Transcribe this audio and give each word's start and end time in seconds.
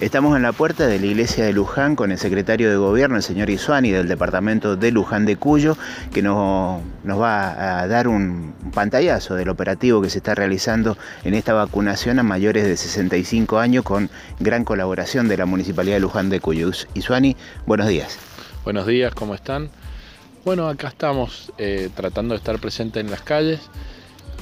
Estamos 0.00 0.36
en 0.36 0.44
la 0.44 0.52
puerta 0.52 0.86
de 0.86 1.00
la 1.00 1.06
iglesia 1.06 1.44
de 1.44 1.52
Luján 1.52 1.96
con 1.96 2.12
el 2.12 2.18
secretario 2.18 2.70
de 2.70 2.76
gobierno, 2.76 3.16
el 3.16 3.22
señor 3.24 3.50
Isuani, 3.50 3.90
del 3.90 4.06
departamento 4.06 4.76
de 4.76 4.92
Luján 4.92 5.26
de 5.26 5.34
Cuyo, 5.34 5.76
que 6.12 6.22
nos, 6.22 6.80
va 7.04 7.80
a 7.80 7.88
dar 7.88 8.06
un 8.06 8.54
pantallazo 8.72 9.34
del 9.34 9.48
operativo 9.48 10.00
que 10.00 10.08
se 10.08 10.18
está 10.18 10.36
realizando 10.36 10.96
en 11.24 11.34
esta 11.34 11.52
vacunación 11.52 12.20
a 12.20 12.22
mayores 12.22 12.64
de 12.64 12.76
65 12.76 13.58
años 13.58 13.82
con 13.82 14.08
gran 14.38 14.64
colaboración 14.64 15.26
de 15.26 15.36
la 15.36 15.46
Municipalidad 15.46 15.96
de 15.96 16.00
Luján 16.00 16.30
de 16.30 16.38
Cuyo. 16.38 16.70
Isuani, 16.94 17.36
buenos 17.66 17.88
días. 17.88 18.20
Buenos 18.62 18.86
días, 18.86 19.12
¿cómo 19.16 19.34
están? 19.34 19.68
Bueno, 20.44 20.68
acá 20.68 20.88
estamos 20.88 21.52
eh, 21.58 21.90
tratando 21.96 22.34
de 22.34 22.38
estar 22.38 22.60
presentes 22.60 23.02
en 23.02 23.10
las 23.10 23.22
calles. 23.22 23.62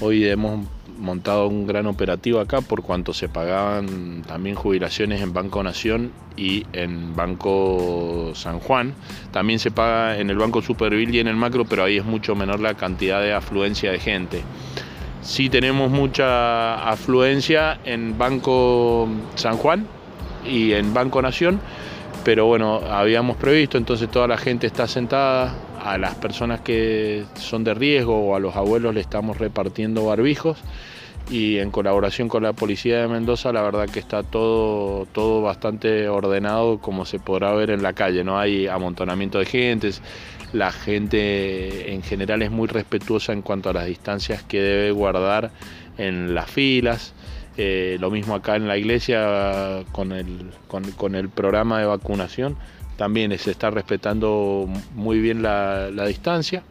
Hoy 0.01 0.29
hemos 0.29 0.67
montado 0.99 1.47
un 1.47 1.67
gran 1.67 1.87
operativo 1.87 2.41
acá 2.41 2.61
por 2.61 2.83
cuanto 2.83 3.13
se 3.13 3.29
pagaban 3.29 4.23
también 4.27 4.57
jubilaciones 4.57 5.21
en 5.23 5.33
Banco 5.33 5.63
Nación 5.63 6.13
y 6.37 6.67
en 6.73 7.15
Banco 7.17 8.33
San 8.35 8.59
Juan. 8.59 8.95
También 9.33 9.59
se 9.59 9.71
paga 9.71 10.19
en 10.19 10.31
el 10.31 10.37
Banco 10.37 10.63
Supervil 10.63 11.15
y 11.15 11.21
en 11.21 11.29
el 11.29 11.37
Macro, 11.37 11.65
pero 11.65 11.85
ahí 11.85 11.97
es 11.99 12.05
mucho 12.05 12.35
menor 12.35 12.61
la 12.61 12.75
cantidad 12.75 13.21
de 13.21 13.33
afluencia 13.33 13.93
de 13.93 13.99
gente. 13.99 14.43
Sí 15.23 15.49
tenemos 15.49 15.91
mucha 15.91 16.89
afluencia 16.89 17.81
en 17.85 18.17
Banco 18.17 19.09
San 19.35 19.57
Juan 19.57 19.87
y 20.49 20.73
en 20.73 20.95
Banco 20.95 21.21
Nación, 21.21 21.61
pero 22.25 22.47
bueno, 22.47 22.81
habíamos 22.89 23.37
previsto, 23.37 23.77
entonces 23.77 24.11
toda 24.11 24.29
la 24.29 24.37
gente 24.37 24.67
está 24.67 24.87
sentada, 24.87 25.55
a 25.87 25.99
las 25.99 26.17
personas 26.17 26.61
que 26.61 27.25
son 27.35 27.63
de 27.63 27.73
riesgo 27.73 28.19
o 28.19 28.35
a 28.35 28.41
los 28.41 28.57
abuelos 28.57 28.95
le 28.95 29.01
estamos 29.01 29.39
repartiendo 29.39 30.07
barbijos. 30.07 30.59
Y 31.31 31.59
en 31.59 31.71
colaboración 31.73 32.29
con 32.29 32.45
la 32.45 32.53
policía 32.53 33.01
de 33.01 33.09
Mendoza 33.09 33.53
la 33.53 33.63
verdad 33.63 33.89
que 33.89 33.99
está 33.99 34.23
todo, 34.23 35.07
todo 35.07 35.43
bastante 35.43 36.09
ordenado 36.09 36.79
como 36.79 37.05
se 37.05 37.19
podrá 37.19 37.53
ver 37.53 37.71
en 37.71 37.83
la 37.83 37.95
calle, 37.95 38.23
no 38.23 38.39
hay 38.39 38.69
amontonamiento 38.69 39.41
de 39.41 39.47
gentes, 39.47 40.03
la 40.53 40.71
gente 40.71 41.93
en 41.93 42.03
general 42.03 42.43
es 42.43 42.53
muy 42.53 42.69
respetuosa 42.69 43.33
en 43.33 43.43
cuanto 43.43 43.71
a 43.71 43.73
las 43.73 43.87
distancias 43.87 44.45
que 44.45 44.61
debe 44.61 44.93
guardar 44.93 45.51
en 45.99 46.35
las 46.35 46.49
filas. 46.49 47.13
Eh, 47.59 47.97
lo 48.01 48.11
mismo 48.11 48.35
acá 48.35 48.55
en 48.57 48.69
la 48.69 48.77
iglesia 48.77 49.83
con 49.91 50.13
el, 50.13 50.51
con 50.69 51.15
el 51.15 51.29
programa 51.29 51.81
de 51.81 51.87
vacunación 51.87 52.57
también 52.97 53.37
se 53.39 53.51
está 53.51 53.71
respetando 53.71 54.69
muy 54.95 55.21
bien 55.21 55.43
la, 55.43 55.91
distancia. 56.07 56.63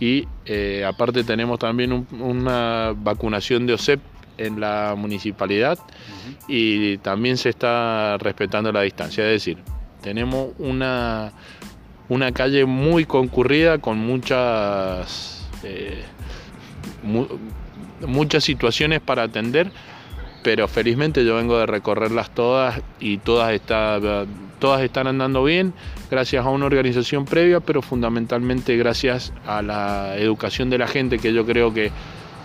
Y 0.00 0.28
eh, 0.44 0.84
aparte 0.86 1.24
tenemos 1.24 1.58
también 1.58 2.06
una 2.20 2.94
vacunación 2.96 3.66
de 3.66 3.72
OSEP 3.72 4.00
en 4.36 4.60
la 4.60 4.94
municipalidad 4.96 5.78
y 6.46 6.98
también 6.98 7.36
se 7.36 7.48
está 7.48 8.16
respetando 8.18 8.70
la 8.70 8.82
distancia. 8.82 9.24
Es 9.24 9.44
decir, 9.44 9.58
tenemos 10.00 10.50
una, 10.58 11.32
una 12.08 12.32
calle 12.32 12.64
muy 12.64 13.04
concurrida 13.04 13.78
con 13.78 13.98
muchas, 13.98 15.48
eh, 15.64 16.04
muchas 18.06 18.44
situaciones 18.44 19.00
para 19.00 19.24
atender, 19.24 19.72
pero 20.44 20.68
felizmente 20.68 21.24
yo 21.24 21.34
vengo 21.34 21.58
de 21.58 21.66
recorrerlas 21.66 22.30
todas 22.30 22.80
y 23.00 23.18
todas 23.18 23.52
están 23.52 24.28
todas 24.58 24.82
están 24.82 25.06
andando 25.06 25.44
bien 25.44 25.72
gracias 26.10 26.44
a 26.44 26.50
una 26.50 26.66
organización 26.66 27.24
previa, 27.24 27.60
pero 27.60 27.82
fundamentalmente 27.82 28.76
gracias 28.76 29.32
a 29.46 29.62
la 29.62 30.16
educación 30.16 30.70
de 30.70 30.78
la 30.78 30.86
gente 30.86 31.18
que 31.18 31.32
yo 31.32 31.44
creo 31.46 31.72
que 31.72 31.90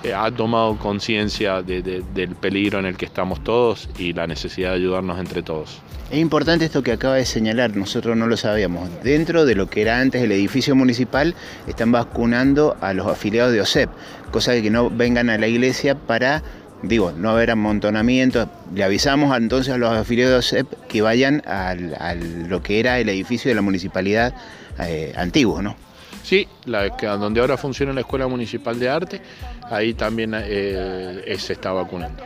eh, 0.03 0.13
ha 0.13 0.29
tomado 0.31 0.77
conciencia 0.77 1.61
del 1.61 2.35
peligro 2.39 2.79
en 2.79 2.85
el 2.85 2.97
que 2.97 3.05
estamos 3.05 3.41
todos 3.43 3.89
y 3.97 4.11
la 4.11 4.27
necesidad 4.27 4.71
de 4.71 4.75
ayudarnos 4.75 5.17
entre 5.17 5.43
todos. 5.43 5.81
Es 6.11 6.19
importante 6.19 6.65
esto 6.65 6.83
que 6.83 6.91
acaba 6.91 7.15
de 7.15 7.25
señalar, 7.25 7.75
nosotros 7.75 8.15
no 8.17 8.27
lo 8.27 8.37
sabíamos. 8.37 8.89
Dentro 9.01 9.45
de 9.45 9.55
lo 9.55 9.69
que 9.69 9.81
era 9.81 9.99
antes 9.99 10.21
el 10.21 10.31
edificio 10.31 10.75
municipal, 10.75 11.33
están 11.67 11.91
vacunando 11.91 12.75
a 12.81 12.93
los 12.93 13.07
afiliados 13.07 13.53
de 13.53 13.61
OSEP, 13.61 13.89
cosa 14.31 14.51
de 14.51 14.61
que 14.61 14.69
no 14.69 14.89
vengan 14.89 15.29
a 15.29 15.37
la 15.37 15.47
iglesia 15.47 15.95
para 15.95 16.43
digo, 16.83 17.11
no 17.11 17.31
haber 17.31 17.51
amontonamiento. 17.51 18.49
Le 18.73 18.83
avisamos 18.83 19.35
entonces 19.35 19.73
a 19.73 19.77
los 19.77 19.91
afiliados 19.91 20.33
de 20.33 20.39
OSEP 20.39 20.87
que 20.87 21.01
vayan 21.01 21.41
a 21.47 21.75
lo 21.75 22.61
que 22.61 22.79
era 22.79 22.99
el 22.99 23.09
edificio 23.09 23.49
de 23.49 23.55
la 23.55 23.61
municipalidad 23.61 24.35
eh, 24.79 25.13
antiguo, 25.15 25.61
¿no? 25.61 25.75
Sí, 26.23 26.47
la, 26.65 26.89
donde 27.17 27.41
ahora 27.41 27.57
funciona 27.57 27.93
la 27.93 27.99
Escuela 28.01 28.27
Municipal 28.27 28.79
de 28.79 28.89
Arte, 28.89 29.21
ahí 29.69 29.93
también 29.93 30.33
eh, 30.35 31.35
se 31.37 31.53
está 31.53 31.71
vacunando. 31.71 32.23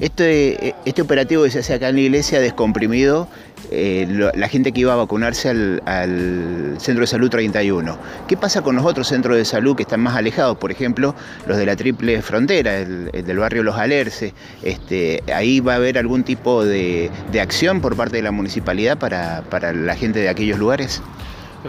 Este, 0.00 0.74
este 0.84 1.02
operativo 1.02 1.44
que 1.44 1.50
se 1.50 1.60
hace 1.60 1.74
acá 1.74 1.88
en 1.88 1.96
la 1.96 2.02
iglesia 2.02 2.40
descomprimido 2.40 3.28
eh, 3.70 4.30
la 4.34 4.48
gente 4.48 4.72
que 4.72 4.80
iba 4.80 4.92
a 4.92 4.96
vacunarse 4.96 5.48
al, 5.48 6.76
Centro 6.78 7.00
de 7.00 7.06
Salud 7.06 7.30
31. 7.30 7.98
¿Qué 8.28 8.36
pasa 8.36 8.62
con 8.62 8.76
los 8.76 8.84
otros 8.84 9.08
centros 9.08 9.36
de 9.36 9.44
salud 9.44 9.74
que 9.74 9.82
están 9.82 10.00
más 10.00 10.16
alejados? 10.16 10.58
Por 10.58 10.70
ejemplo, 10.70 11.14
los 11.46 11.56
de 11.56 11.66
la 11.66 11.76
Triple 11.76 12.20
Frontera, 12.22 12.78
el, 12.78 13.10
del 13.10 13.38
barrio 13.38 13.62
Los 13.62 13.76
Alerces. 13.76 14.32
Este, 14.62 15.22
¿Ahí 15.34 15.60
va 15.60 15.74
a 15.74 15.76
haber 15.76 15.98
algún 15.98 16.24
tipo 16.24 16.64
de, 16.64 17.10
acción 17.40 17.80
por 17.80 17.96
parte 17.96 18.16
de 18.16 18.22
la 18.22 18.32
municipalidad 18.32 18.98
para, 18.98 19.72
la 19.72 19.96
gente 19.96 20.20
de 20.20 20.28
aquellos 20.28 20.58
lugares? 20.58 21.02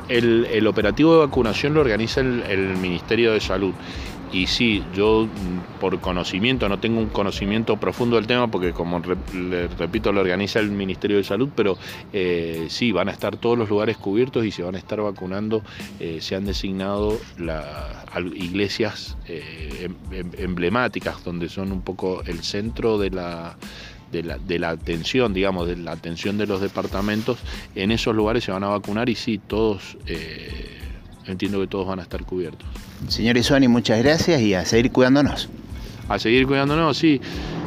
El, 0.07 0.67
operativo 0.67 1.13
de 1.13 1.25
vacunación 1.25 1.73
lo 1.73 1.81
organiza 1.81 2.21
el 2.21 2.77
Ministerio 2.77 3.33
de 3.33 3.39
Salud. 3.39 3.73
Y 4.35 4.47
sí, 4.47 4.83
yo 4.93 5.27
mm, 5.27 5.79
por 5.79 5.99
conocimiento, 6.01 6.67
no 6.67 6.79
tengo 6.79 6.99
un 6.99 7.07
conocimiento 7.07 7.77
profundo 7.77 8.17
del 8.17 8.27
tema 8.27 8.49
porque 8.49 8.73
como 8.73 8.99
repito 8.99 10.11
lo 10.11 10.21
organiza 10.21 10.59
el 10.59 10.71
Ministerio 10.71 11.17
de 11.17 11.23
Salud, 11.23 11.49
pero 11.55 11.77
eh, 12.11 12.65
sí, 12.69 12.91
van 12.91 13.07
a 13.07 13.11
estar 13.11 13.37
todos 13.37 13.57
los 13.57 13.69
lugares 13.69 13.95
cubiertos 13.95 14.45
y 14.45 14.51
se 14.51 14.63
van 14.63 14.75
a 14.75 14.77
estar 14.77 14.99
vacunando, 14.99 15.61
eh, 16.01 16.17
se 16.19 16.35
han 16.35 16.45
designado 16.45 17.17
iglesias 18.35 19.17
eh, 19.27 19.85
em, 19.85 19.95
em, 20.11 20.31
emblemáticas 20.37 21.23
donde 21.23 21.47
son 21.47 21.71
un 21.71 21.81
poco 21.81 22.21
el 22.25 22.43
centro 22.43 22.97
de 22.97 23.11
la 23.11 23.55
de 24.15 24.23
la, 24.23 24.37
de 24.37 24.59
la, 24.59 24.69
atención, 24.69 25.33
digamos, 25.33 25.67
de 25.67 25.77
la 25.77 25.91
atención 25.91 26.37
de 26.37 26.47
los 26.47 26.61
departamentos, 26.61 27.37
en 27.75 27.91
esos 27.91 28.15
lugares 28.15 28.43
se 28.43 28.51
van 28.51 28.63
a 28.63 28.67
vacunar 28.67 29.09
y 29.09 29.15
sí, 29.15 29.39
todos 29.39 29.97
entiendo 31.27 31.59
que 31.59 31.67
todos 31.67 31.87
van 31.87 31.99
a 31.99 32.03
estar 32.03 32.23
cubiertos. 32.23 32.67
Señor 33.07 33.37
Isuani, 33.37 33.67
muchas 33.67 34.01
gracias 34.01 34.41
y 34.41 34.53
a 34.53 34.65
seguir 34.65 34.91
cuidándonos. 34.91 35.49
A 36.07 36.19
seguir 36.19 36.47
cuidándonos, 36.47 36.97
sí. 36.97 37.19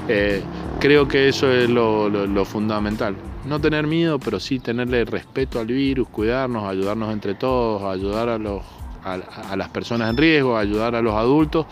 Eh, 0.08 0.42
creo 0.78 1.06
que 1.08 1.28
eso 1.28 1.52
es 1.52 1.68
lo, 1.68 2.44
fundamental. 2.44 3.16
No 3.46 3.60
tener 3.60 3.86
miedo, 3.86 4.18
pero 4.18 4.40
sí 4.40 4.58
tenerle 4.58 5.04
respeto 5.04 5.60
al 5.60 5.66
virus, 5.66 6.08
cuidarnos, 6.08 6.64
ayudarnos 6.64 7.12
entre 7.12 7.34
todos, 7.34 7.82
ayudar 7.82 8.28
a, 8.28 8.38
los, 8.38 8.62
a, 9.04 9.56
las 9.56 9.68
personas 9.68 10.10
en 10.10 10.16
riesgo, 10.16 10.56
ayudar 10.56 10.94
a 10.94 11.02
los 11.02 11.14
adultos 11.14 11.66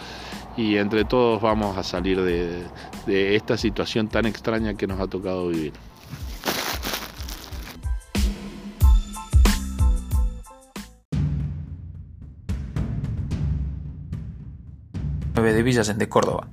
y 0.57 0.77
entre 0.77 1.05
todos 1.05 1.41
vamos 1.41 1.77
a 1.77 1.83
salir 1.83 2.23
de 2.23 3.37
esta 3.37 3.57
situación 3.57 4.09
tan 4.09 4.27
extraña 4.27 4.75
que 4.75 4.87
nos 4.87 5.01
ha 5.01 5.07
tocado 5.07 5.49
vivir. 5.49 5.73
de 15.53 15.63
Villas 15.63 15.97
de 15.97 16.09
Córdoba. 16.09 16.49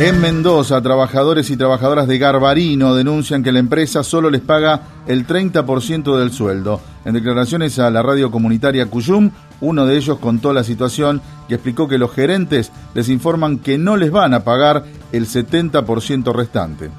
En 0.00 0.20
Mendoza, 0.20 0.82
trabajadores 0.82 1.50
y 1.50 1.56
trabajadoras 1.56 2.08
de 2.08 2.18
Garbarino 2.18 2.96
denuncian 2.96 3.44
que 3.44 3.52
la 3.52 3.60
empresa 3.60 4.02
solo 4.02 4.28
les 4.28 4.40
paga 4.40 4.80
el 5.06 5.24
30% 5.24 6.18
del 6.18 6.32
sueldo. 6.32 6.80
En 7.04 7.14
declaraciones 7.14 7.78
a 7.78 7.92
la 7.92 8.02
radio 8.02 8.28
comunitaria 8.32 8.86
Cuyum, 8.86 9.30
uno 9.60 9.86
de 9.86 9.96
ellos 9.96 10.18
contó 10.18 10.52
la 10.52 10.64
situación 10.64 11.22
y 11.48 11.54
explicó 11.54 11.86
que 11.86 11.98
los 11.98 12.10
gerentes 12.10 12.72
les 12.92 13.08
informan 13.08 13.60
que 13.60 13.78
no 13.78 13.96
les 13.96 14.10
van 14.10 14.34
a 14.34 14.42
pagar 14.42 14.82
el 15.12 15.26
70% 15.26 16.34
restante. 16.34 16.90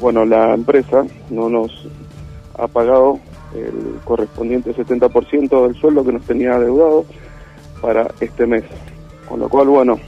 Bueno, 0.00 0.24
la 0.24 0.52
empresa 0.52 1.04
no 1.30 1.48
nos 1.48 1.70
ha 2.58 2.66
pagado 2.66 3.20
el 3.54 4.00
correspondiente 4.04 4.74
70% 4.74 5.68
del 5.68 5.76
sueldo 5.76 6.04
que 6.04 6.12
nos 6.12 6.22
tenía 6.22 6.54
adeudado 6.56 7.04
para 7.80 8.10
este 8.18 8.46
mes. 8.46 8.64
Con 9.28 9.38
lo 9.38 9.48
cual, 9.48 9.68
bueno, 9.68 10.00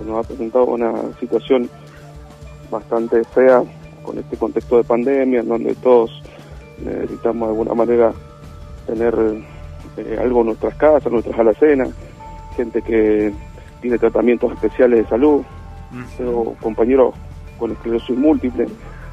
se 0.00 0.10
nos 0.10 0.24
ha 0.24 0.28
presentado 0.28 0.64
una 0.66 0.92
situación 1.18 1.68
bastante 2.70 3.22
fea 3.24 3.62
con 4.02 4.18
este 4.18 4.36
contexto 4.36 4.78
de 4.78 4.84
pandemia, 4.84 5.40
en 5.40 5.48
donde 5.48 5.74
todos 5.76 6.22
necesitamos 6.78 7.48
de 7.48 7.52
alguna 7.52 7.74
manera 7.74 8.12
tener 8.86 9.14
eh, 9.96 10.18
algo 10.20 10.40
en 10.40 10.46
nuestras 10.46 10.74
casas, 10.76 11.06
en 11.06 11.12
nuestras 11.12 11.38
alacenas, 11.38 11.90
gente 12.56 12.80
que 12.82 13.32
tiene 13.80 13.98
tratamientos 13.98 14.52
especiales 14.52 15.04
de 15.04 15.08
salud, 15.08 15.42
pero 16.16 16.54
compañeros 16.60 17.14
con 17.58 17.72
esclerosis 17.72 18.16
múltiple 18.16 18.66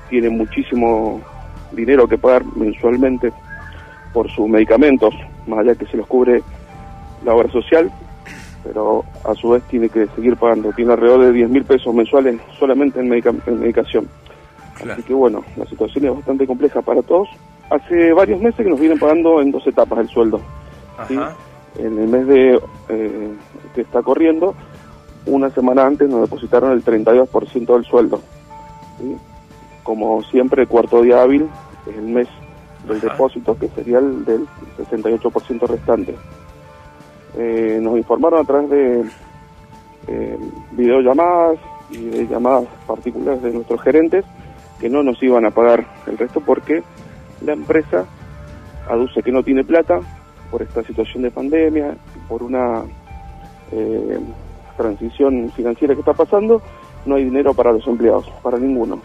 tienen 0.09 0.37
muchísimo 0.37 1.19
dinero 1.71 2.07
que 2.07 2.17
pagar 2.17 2.45
mensualmente 2.55 3.31
por 4.13 4.29
sus 4.31 4.47
medicamentos, 4.47 5.13
más 5.47 5.59
allá 5.59 5.75
que 5.75 5.85
se 5.87 5.97
los 5.97 6.07
cubre 6.07 6.41
la 7.25 7.33
obra 7.33 7.51
social, 7.51 7.91
pero 8.63 9.03
a 9.23 9.33
su 9.35 9.49
vez 9.49 9.63
tiene 9.63 9.89
que 9.89 10.07
seguir 10.07 10.35
pagando. 10.37 10.71
Tiene 10.73 10.93
alrededor 10.93 11.21
de 11.21 11.33
10 11.33 11.49
mil 11.49 11.63
pesos 11.63 11.93
mensuales 11.93 12.39
solamente 12.59 12.99
en, 12.99 13.09
medicación. 13.09 14.07
Así 14.75 15.03
que 15.03 15.13
bueno, 15.13 15.43
la 15.55 15.65
situación 15.65 16.05
es 16.05 16.15
bastante 16.15 16.45
compleja 16.45 16.81
para 16.81 17.01
todos. 17.01 17.29
Hace 17.69 18.13
varios 18.13 18.39
meses 18.39 18.63
que 18.63 18.69
nos 18.69 18.79
vienen 18.79 18.99
pagando 18.99 19.41
en 19.41 19.51
dos 19.51 19.65
etapas 19.67 19.99
el 19.99 20.09
sueldo. 20.09 20.39
En 21.09 21.99
el 21.99 22.07
mes 22.07 22.27
de 22.27 22.59
eh, 22.89 23.31
que 23.75 23.81
está 23.81 24.01
corriendo, 24.01 24.55
una 25.25 25.49
semana 25.49 25.85
antes 25.85 26.09
nos 26.09 26.21
depositaron 26.21 26.71
el 26.71 26.83
32% 26.83 27.73
del 27.73 27.85
sueldo. 27.85 28.21
Como 29.83 30.23
siempre, 30.23 30.63
el 30.63 30.67
cuarto 30.67 31.01
día 31.01 31.21
hábil 31.21 31.47
es 31.87 31.95
el 31.95 32.07
mes 32.07 32.27
del 32.87 32.99
depósito, 33.01 33.57
que 33.57 33.67
sería 33.69 33.99
el 33.99 34.25
del 34.25 34.47
68% 34.77 35.67
restante. 35.67 36.15
Eh, 37.35 37.79
nos 37.81 37.97
informaron 37.97 38.39
a 38.39 38.43
través 38.43 38.69
de 38.69 39.05
eh, 40.07 40.37
videollamadas 40.71 41.59
y 41.89 42.05
de 42.05 42.27
llamadas 42.27 42.65
particulares 42.85 43.41
de 43.41 43.51
nuestros 43.51 43.81
gerentes 43.81 44.25
que 44.79 44.89
no 44.89 45.03
nos 45.03 45.21
iban 45.23 45.45
a 45.45 45.51
pagar 45.51 45.85
el 46.07 46.17
resto 46.17 46.41
porque 46.41 46.83
la 47.41 47.53
empresa 47.53 48.05
aduce 48.89 49.21
que 49.21 49.31
no 49.31 49.43
tiene 49.43 49.63
plata 49.63 49.99
por 50.51 50.61
esta 50.61 50.83
situación 50.83 51.23
de 51.23 51.31
pandemia, 51.31 51.95
por 52.27 52.43
una 52.43 52.83
eh, 53.71 54.19
transición 54.77 55.51
financiera 55.51 55.93
que 55.93 55.99
está 55.99 56.13
pasando, 56.13 56.61
no 57.05 57.15
hay 57.15 57.25
dinero 57.25 57.53
para 57.53 57.71
los 57.71 57.85
empleados, 57.87 58.29
para 58.41 58.57
ninguno. 58.57 59.01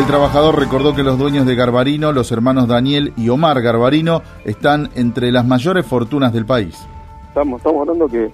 El 0.00 0.06
trabajador 0.06 0.58
recordó 0.58 0.94
que 0.94 1.02
los 1.02 1.18
dueños 1.18 1.44
de 1.44 1.54
Garbarino, 1.54 2.10
los 2.10 2.32
hermanos 2.32 2.66
Daniel 2.66 3.12
y 3.18 3.28
Omar 3.28 3.60
Garbarino, 3.60 4.22
están 4.46 4.88
entre 4.94 5.30
las 5.30 5.44
mayores 5.44 5.84
fortunas 5.84 6.32
del 6.32 6.46
país. 6.46 6.88
Estamos, 7.28 7.58
estamos 7.58 7.82
hablando 7.82 8.08
que 8.08 8.30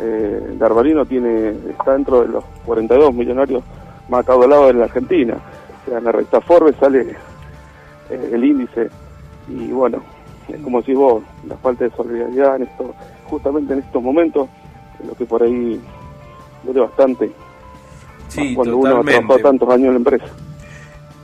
eh, 0.00 0.56
Garbarino 0.58 1.04
tiene, 1.04 1.50
está 1.68 1.92
dentro 1.92 2.22
de 2.22 2.28
los 2.28 2.42
42 2.64 3.12
millonarios 3.12 3.62
más 4.08 4.20
acaudalados 4.20 4.70
en 4.70 4.78
la 4.78 4.86
Argentina. 4.86 5.34
O 5.34 5.90
sea, 5.90 5.98
en 5.98 6.04
la 6.04 6.12
recta 6.12 6.40
Forbes 6.40 6.76
sale 6.80 7.14
eh, 8.08 8.30
el 8.32 8.42
índice 8.42 8.88
y 9.46 9.70
bueno, 9.72 10.02
es 10.48 10.58
como 10.62 10.80
si 10.80 10.94
vos, 10.94 11.22
la 11.46 11.56
falta 11.58 11.84
de 11.84 11.90
solidaridad 11.90 12.56
en 12.56 12.62
esto, 12.62 12.94
justamente 13.24 13.74
en 13.74 13.80
estos 13.80 14.02
momentos, 14.02 14.48
lo 15.06 15.12
que 15.12 15.26
por 15.26 15.42
ahí 15.42 15.78
duele 16.64 16.80
bastante. 16.80 17.30
cuando 18.54 18.78
uno 18.78 19.00
ha 19.00 19.02
trabajado 19.02 19.38
tantos 19.40 19.68
años 19.68 19.88
en 19.88 19.92
la 19.92 19.98
empresa. 19.98 20.49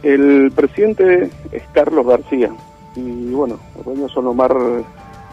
El 0.06 0.52
presidente 0.52 1.32
es 1.50 1.64
Carlos 1.72 2.06
García 2.06 2.52
y 2.94 3.32
bueno, 3.32 3.58
los 3.74 3.84
dueños 3.84 4.12
son 4.12 4.28
Omar 4.28 4.56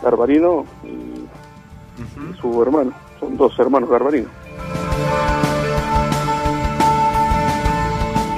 Garbarino 0.01 0.65
y, 0.83 2.41
su 2.41 2.59
hermano, 2.59 2.91
son 3.19 3.37
dos 3.37 3.53
hermanos 3.59 3.87
Garbarino. 3.87 4.29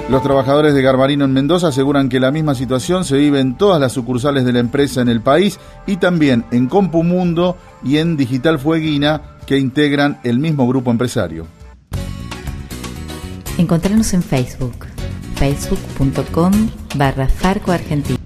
Los 0.10 0.22
trabajadores 0.24 0.74
de 0.74 0.82
Garbarino 0.82 1.24
en 1.24 1.32
Mendoza 1.32 1.70
aseguran 1.70 2.10
que 2.10 2.20
la 2.20 2.32
misma 2.32 2.54
situación 2.54 3.06
se 3.06 3.16
vive 3.16 3.40
en 3.40 3.56
todas 3.56 3.80
las 3.80 3.94
sucursales 3.94 4.44
de 4.44 4.52
la 4.52 4.60
empresa 4.60 5.00
en 5.00 5.08
el 5.08 5.22
país 5.22 5.58
y 5.88 5.96
también 5.96 6.44
en 6.52 6.68
Compumundo 6.68 7.56
y 7.82 8.00
en 8.00 8.18
Digital 8.18 8.60
Fueguina 8.60 9.38
que 9.48 9.58
integran 9.58 10.20
el 10.26 10.40
mismo 10.40 10.68
grupo 10.68 10.92
empresario. 10.92 11.48
Encontrarnos 13.58 14.14
en 14.14 14.22
Facebook 14.22 14.95
facebook.com 15.36 16.52
barra 16.96 17.28
Farco 17.28 17.72
Argentina. 17.72 18.25